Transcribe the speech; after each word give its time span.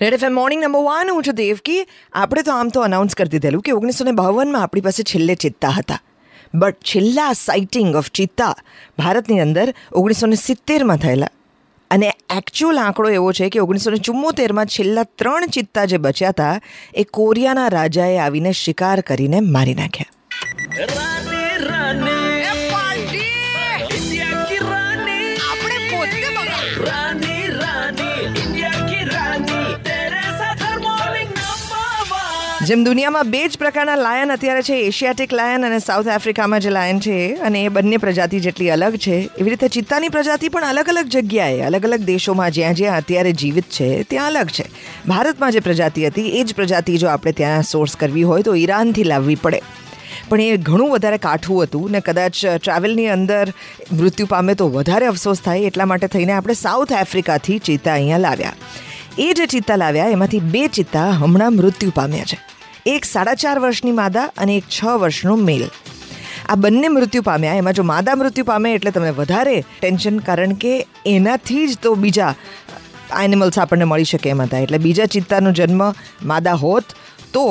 Red 0.00 0.14
FM 0.14 0.34
morning 0.34 0.64
number 0.64 0.82
one 0.86 1.10
હું 1.10 1.22
છું 1.26 1.36
દેવકી. 1.36 1.86
આપણે 2.12 2.42
તો 2.42 2.52
આમ 2.52 2.68
તો 2.68 2.80
અનાઉન્સ 2.80 3.14
કરી 3.14 3.32
દીધેલું 3.34 3.62
કે 3.62 3.72
ઓગણીસો 3.72 4.04
ને 4.04 4.12
બાવનમાં 4.12 4.62
આપણી 4.62 4.80
પાસે 4.80 5.02
છેલ્લે 5.02 5.34
ચિત્તા 5.34 5.72
હતા. 5.78 6.00
બટ 6.54 6.84
છેલ્લા 6.84 7.32
સાઇટિંગ 7.32 7.96
ઓફ 7.96 8.10
ચિત્તા 8.10 8.52
ભારતની 8.98 9.40
અંદર 9.40 9.66
ઓગણીસો 9.92 10.26
ને 10.26 10.36
સિત્તેરમાં 10.36 10.96
થયેલા. 10.96 11.32
અને 11.90 12.12
એકચ્યુઅલ 12.36 12.78
આંકડો 12.78 13.08
એવો 13.08 13.32
છે 13.32 13.48
કે 13.48 13.64
ઓગણીસો 13.64 13.90
ને 13.90 14.04
ચુમ્મોતેરમાં 14.10 14.66
છેલ્લા 14.66 15.08
ત્રણ 15.18 15.56
ચિત્તા 15.58 15.86
જે 15.86 15.98
બચ્યા 15.98 16.36
હતા, 16.36 16.54
એ 16.94 17.04
કોરિયાના 17.04 17.68
રાજાએ 17.68 18.18
આવીને 18.18 18.52
શિકાર 18.52 19.00
કરીને 19.00 19.40
મારી 19.40 19.74
નાખ્યા. 19.74 21.15
જેમ 32.66 32.80
દુનિયામાં 32.86 33.28
બે 33.32 33.40
જ 33.46 33.58
પ્રકારના 33.62 33.96
લાયન 33.96 34.32
અત્યારે 34.34 34.62
છે, 34.68 34.76
એશિયાટિક 34.90 35.32
લાયન 35.38 35.66
અને 35.66 35.78
સાઉથ 35.84 36.08
આફ્રિકામાં 36.14 36.62
જે 36.64 36.70
લાયન 36.76 37.00
છે, 37.00 37.18
અને 37.48 37.58
એ 37.62 37.68
બંને 37.68 37.98
પ્રજાતિ 38.04 38.40
જેટલી 38.46 38.70
અલગ 38.76 38.96
છે, 39.04 39.16
એવી 39.40 39.52
રીતે 39.52 39.68
ચિત્તાની 39.76 40.10
પ્રજાતિ 40.16 40.50
પણ 40.54 40.66
અલગ 40.70 40.88
અલગ 40.92 41.12
જગ્યાએ, 41.14 41.60
અલગ 41.68 41.86
અલગ 41.88 42.06
દેશોમાં 42.08 42.50
જ્યાં 42.56 42.78
જ્યાં 42.80 43.02
અત્યારે 43.02 43.32
જીવિત 43.32 43.68
છે, 43.76 43.88
ત્યાં 44.12 44.38
અલગ 44.40 44.50
છે. 44.50 44.66
ભારતમાં 45.06 45.52
જે 45.56 45.60
પ્રજાતિ 45.60 46.06
હતી, 46.08 46.32
એ 46.40 46.44
જ 46.44 46.54
પ્રજાતિ 46.54 46.96
જો 47.02 47.12
આપણે 47.12 47.32
ત્યાં 47.42 47.68
સોર્સ 47.72 47.94
કરવી 48.00 48.26
હોય 48.32 48.42
તો 48.42 48.56
ઈરાનથી 48.62 49.06
લાવવી 49.12 49.38
પડે. 49.44 49.62
પણ 50.28 50.40
એ 50.40 50.56
ઘણું 50.70 50.90
વધારે 50.96 51.18
કાઠું 51.18 51.62
હતું 51.62 51.90
ને 51.90 52.00
કદાચ 52.00 52.42
ટ્રાવેલની 52.42 53.06
અંદર 53.06 53.44
મૃત્યુ 53.92 54.26
પામે 54.26 54.54
તો 54.54 54.68
વધારે 54.68 55.06
અફસોસ 55.12 55.44
થાય, 55.46 55.70
એટલા 55.70 55.86
માટે 55.86 56.08
થઈને 56.08 56.32
આપણે 56.32 56.58
સાઉથ 56.64 56.92
આફ્રિકાથી 56.92 57.58
ચિત્તા 57.70 57.94
અહીંયા 57.94 58.18
લાવ્યા. 58.18 58.58
એ 59.18 59.32
જે 59.34 59.46
ચિત્તા 59.46 59.76
લાવ્યા, 59.76 60.12
એમાંથી 60.18 60.44
બે 60.56 60.68
ચિત્તા 60.80 61.08
હમણાં 61.22 61.58
મૃત્યુ 61.62 61.96
પામ્યા 62.02 62.24
છે. 62.24 62.55
એક 62.86 63.04
સાડા 63.04 63.34
ચાર 63.34 63.58
વર્ષની 63.58 63.92
માદા 63.92 64.30
અને 64.38 64.56
એક 64.56 64.66
છ 64.70 64.84
વર્ષનો 64.84 65.36
મેલ. 65.36 65.62
આ 66.48 66.54
બંને 66.54 66.88
મૃત્યુ 66.88 67.22
પામ્યા. 67.22 67.54
એમાં 67.54 67.72
જો 67.72 67.82
માદા 67.82 68.14
મૃત્યુ 68.14 68.44
પામે 68.44 68.74
એટલે 68.74 68.90
તમને 68.90 69.10
વધારે 69.10 69.64
ટેન્શન, 69.80 70.18
કારણ 70.18 70.52
કે 70.54 70.86
એનાથી 71.06 71.66
જ 71.66 71.78
તો 71.82 71.94
બીજા 71.94 72.34
એનિમલ્સ 73.22 73.58
આપણને 73.58 73.84
મળી 73.84 74.04
શકે 74.04 74.30
એમ 74.30 74.42
હતા 74.42 74.58
એટલે 74.58 74.78
બીજા 74.78 75.06
ચિત્તાનો 75.06 75.52
જન્મ 75.52 75.82
માદા 76.24 76.54
હોત 76.54 76.84
તો 77.36 77.44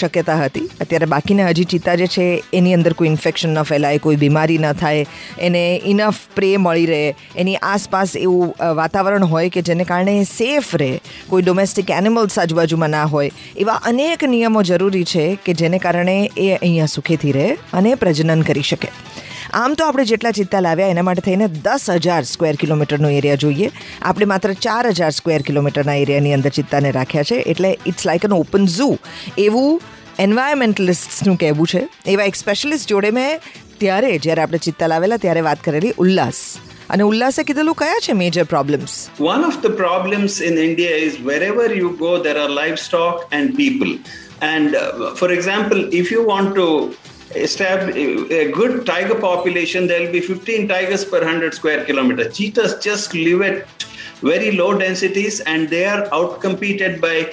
શક્યતા 0.00 0.38
હતી. 0.42 0.64
અત્યારે 0.82 1.10
બાકીના 1.14 1.48
હજી 1.50 1.66
ચિત્તા 1.72 1.96
જે 2.02 2.06
છે, 2.14 2.26
એની 2.60 2.74
અંદર 2.78 2.94
કોઈ 3.00 3.10
ઇન્ફેક્શન 3.12 3.52
ન 3.54 3.62
ફેલાય, 3.70 4.02
કોઈ 4.06 4.20
બીમારી 4.22 4.58
ન 4.58 4.66
થાય, 4.82 5.06
એને 5.48 5.62
ઇનફ 5.92 6.22
પ્રે 6.36 6.50
મળી 6.64 6.88
રહે. 6.92 7.02
એની 7.36 7.58
આસપાસ 7.70 8.16
એવું 8.24 8.54
વાતાવરણ 8.80 9.28
હોય 9.34 9.54
કે 9.56 9.64
જેને 9.68 9.84
કારણે 9.90 10.14
એ 10.20 10.24
સેફ 10.32 10.72
રહે. 10.82 10.90
કોઈ 11.30 11.42
ડોમેસ્ટિક 11.42 11.94
એનિમલ્સ 11.98 12.38
આજુબાજુમાં 12.38 12.94
ના 12.96 13.06
હોય. 13.14 13.30
એવા 13.64 13.80
અનેક 13.90 14.26
નિયમો 14.34 14.62
જરૂરી 14.70 15.06
છે 15.14 15.24
કે 15.46 15.58
જેને 15.62 15.78
કારણે 15.86 16.16
એ 16.46 16.48
અહીંયા 16.56 16.92
સુખેથી 16.96 17.34
રહે 17.38 17.48
અને 17.72 17.94
પ્રજનન 18.04 18.42
કરી 18.50 18.68
શકે. 18.70 18.90
આમ 19.54 19.74
તો 19.74 19.84
આપણે 19.84 20.04
જેટલા 20.04 20.30
ચિત્તા 20.30 20.60
લાવ્યા 20.60 20.86
એના 20.86 21.02
માટે 21.02 21.20
થઈને 21.20 21.46
દસ 21.46 21.90
હજાર 21.90 22.22
સ્ક્વેર 22.22 22.56
કિલોમીટરનો 22.56 23.08
એરિયા 23.08 23.34
જોઈએ. 23.34 23.70
આપણે 24.02 24.24
માત્ર 24.24 24.52
ચાર 24.52 24.86
હજાર 24.86 25.10
સ્ક્વેર 25.10 25.42
કિલોમીટરના 25.42 25.94
એરિયાની 25.94 26.32
અંદર 26.32 26.50
ચિત્તાને 26.50 26.90
રાખ્યા 26.90 27.22
છે. 27.22 27.34
એટલે 27.34 27.78
it's 27.86 28.06
like 28.06 28.24
an 28.24 28.32
open 28.32 28.66
zoo 28.66 28.96
એવું 29.38 29.82
એન્વાયરમેન્ટલિસ્ટનું 30.18 31.36
કહેવું 31.36 31.66
છે. 31.66 31.88
એવા 32.06 32.24
એક 32.24 32.34
સ્પેશિયલિસ્ટ 32.34 32.88
જોડે 32.88 33.10
મેં 33.10 33.40
ત્યારે 33.78 34.18
જ્યારે 34.18 34.42
આપણે 34.42 34.58
ચિત્તા 34.58 34.86
લાવેલા 34.86 35.16
ત્યારે 35.16 35.40
વાત 35.40 35.64
કરેલી 35.64 35.94
ઉલ્લાસ. 35.98 36.34
અને 36.90 37.02
ઉલ્લાસે 37.02 37.42
કીધેલું 37.42 37.74
કયા 37.74 38.00
છે 38.08 38.12
major 38.12 38.44
problems 38.44 39.08
one 39.20 39.44
of 39.44 39.60
the 39.60 39.66
problems 39.66 40.42
in 40.42 40.58
India 40.58 40.96
is 40.96 41.12
wherever 41.24 41.72
you 41.72 41.88
go 41.88 42.18
there 42.18 42.38
are 42.38 42.50
livestock 42.50 42.76
stock 42.76 43.32
and 43.32 43.56
people 43.56 43.98
and 44.42 44.76
for 45.20 45.32
example 45.32 45.90
if 45.92 46.12
you 46.12 46.22
want 46.22 46.54
to 46.56 46.66
establish 47.34 47.96
a 48.30 48.50
good 48.52 48.86
tiger 48.86 49.14
population, 49.14 49.86
there 49.86 50.02
will 50.02 50.12
be 50.12 50.20
15 50.20 50.68
tigers 50.68 51.04
per 51.04 51.18
100 51.18 51.54
square 51.54 51.84
kilometer. 51.84 52.28
Cheetahs 52.30 52.78
just 52.78 53.14
live 53.14 53.42
at 53.42 53.66
very 54.20 54.52
low 54.52 54.76
densities 54.78 55.40
and 55.40 55.68
they 55.68 55.84
are 55.84 56.06
outcompeted 56.08 57.00
by 57.00 57.32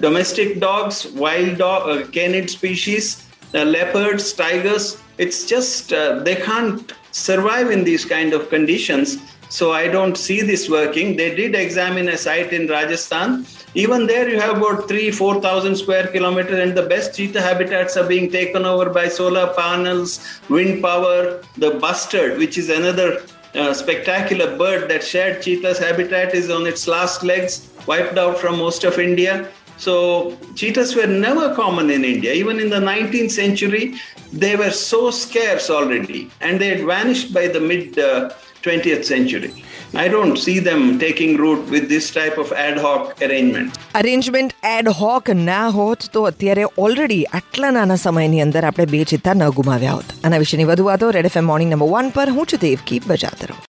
domestic 0.00 0.60
dogs, 0.60 1.06
wild 1.08 1.58
dog, 1.58 1.88
uh, 1.88 2.06
canid 2.08 2.50
species, 2.50 3.26
uh, 3.54 3.64
leopards, 3.64 4.32
tigers. 4.32 5.00
It's 5.18 5.46
just 5.46 5.92
uh, 5.92 6.20
they 6.20 6.36
can't 6.36 6.92
survive 7.12 7.70
in 7.70 7.84
these 7.84 8.04
kind 8.04 8.32
of 8.32 8.48
conditions. 8.48 9.18
So 9.54 9.70
I 9.70 9.86
don't 9.86 10.16
see 10.18 10.40
this 10.42 10.68
working. 10.68 11.14
They 11.16 11.32
did 11.32 11.54
examine 11.54 12.08
a 12.08 12.18
site 12.18 12.52
in 12.52 12.66
Rajasthan. 12.66 13.46
Even 13.76 14.08
there, 14.08 14.28
you 14.28 14.40
have 14.40 14.56
about 14.56 14.88
three, 14.88 15.12
four 15.12 15.40
thousand 15.40 15.76
square 15.76 16.08
kilometers, 16.08 16.58
and 16.58 16.76
the 16.76 16.82
best 16.82 17.14
cheetah 17.14 17.40
habitats 17.40 17.96
are 17.96 18.04
being 18.04 18.32
taken 18.32 18.64
over 18.64 18.90
by 18.90 19.06
solar 19.06 19.54
panels, 19.54 20.18
wind 20.48 20.82
power. 20.82 21.40
The 21.56 21.70
bustard, 21.84 22.36
which 22.38 22.58
is 22.58 22.68
another 22.68 23.22
uh, 23.54 23.72
spectacular 23.72 24.58
bird 24.58 24.90
that 24.90 25.04
shared 25.04 25.40
cheetah's 25.40 25.78
habitat, 25.78 26.34
is 26.34 26.50
on 26.50 26.66
its 26.66 26.88
last 26.88 27.22
legs, 27.22 27.70
wiped 27.86 28.18
out 28.18 28.38
from 28.38 28.58
most 28.58 28.82
of 28.82 28.98
India. 28.98 29.48
So 29.76 30.36
cheetahs 30.56 30.96
were 30.96 31.06
never 31.06 31.54
common 31.54 31.90
in 31.90 32.04
India. 32.04 32.32
Even 32.32 32.58
in 32.58 32.70
the 32.70 32.80
19th 32.80 33.30
century, 33.30 33.94
they 34.32 34.56
were 34.56 34.72
so 34.72 35.12
scarce 35.12 35.70
already, 35.70 36.28
and 36.40 36.60
they 36.60 36.70
had 36.74 36.84
vanished 36.84 37.32
by 37.32 37.46
the 37.46 37.60
mid 37.60 37.96
uh, 38.00 38.30
20th 38.64 39.04
century. 39.04 39.50
I 39.94 40.06
don't 40.08 40.36
see 40.36 40.56
them 40.60 40.80
taking 40.98 41.32
root 41.36 41.70
with 41.70 41.84
this 41.88 42.06
type 42.10 42.36
of 42.38 42.52
ad 42.64 42.78
hoc 42.78 43.02
arrangement. 43.22 43.68
Arrangement 43.94 44.56
ad 44.70 44.88
hoc 45.00 45.30
ના 45.42 45.60
હોત 45.70 46.08
તો 46.12 46.24
અત્યારે 46.30 46.64
already 46.78 47.22
આટલા 47.32 47.70
નાના 47.70 48.00
સમયની 48.04 48.42
અંદર 48.46 48.64
આપણે 48.64 48.86
બે 48.86 49.04
ચિત્તા 49.12 49.34
ન 49.34 49.44
ગુમાવ્યા 49.60 49.98
હોત 49.98 50.16
આના 50.16 50.42
વિશેની 50.44 50.68
વધુ 50.72 50.90
વાતો 50.90 51.12
Red 51.18 51.30
FM 51.30 51.48
morning 51.52 51.72
number 51.72 51.92
one 51.94 52.10
પર 52.10 52.34
હું 52.38 52.50
છું 52.52 52.64
દેવકી 52.66 53.00
બજાતરો 53.06 53.56